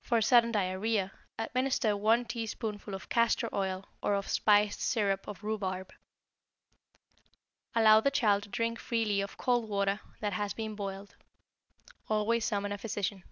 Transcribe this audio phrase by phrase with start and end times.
[0.00, 5.92] For sudden diarrhoea, administer one teaspoonful of castor oil or of spiced syrup of rhubarb.
[7.74, 11.16] Allow the child to drink freely of cold water that has been boiled.
[12.08, 13.24] Always summon a physician.